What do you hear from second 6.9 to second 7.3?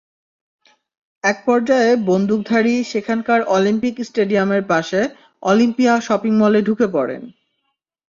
পড়েন।